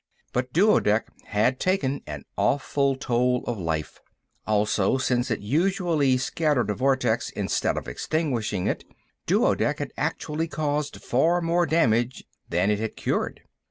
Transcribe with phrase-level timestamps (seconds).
[0.33, 4.01] But duodec had taken an awful toll of life.
[4.47, 8.83] Also, since it usually scattered a vortex instead of extinguishing it,
[9.27, 13.41] duodec had actually caused far more damage than it had cured.